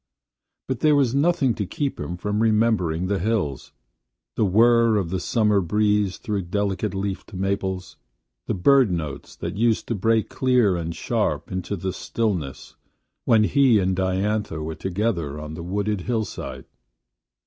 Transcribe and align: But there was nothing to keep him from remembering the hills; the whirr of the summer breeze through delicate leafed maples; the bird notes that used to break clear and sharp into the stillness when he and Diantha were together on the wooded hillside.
But 0.67 0.79
there 0.79 0.95
was 0.95 1.13
nothing 1.13 1.53
to 1.53 1.65
keep 1.67 1.99
him 1.99 2.17
from 2.17 2.41
remembering 2.41 3.05
the 3.05 3.19
hills; 3.19 3.71
the 4.35 4.43
whirr 4.43 4.97
of 4.97 5.11
the 5.11 5.19
summer 5.19 5.61
breeze 5.61 6.17
through 6.17 6.45
delicate 6.45 6.95
leafed 6.95 7.35
maples; 7.35 7.97
the 8.47 8.55
bird 8.55 8.89
notes 8.89 9.35
that 9.35 9.57
used 9.57 9.87
to 9.89 9.93
break 9.93 10.27
clear 10.27 10.75
and 10.75 10.95
sharp 10.95 11.51
into 11.51 11.75
the 11.75 11.93
stillness 11.93 12.75
when 13.25 13.43
he 13.43 13.77
and 13.77 13.95
Diantha 13.95 14.63
were 14.63 14.73
together 14.73 15.39
on 15.39 15.53
the 15.53 15.61
wooded 15.61 16.01
hillside. 16.01 16.65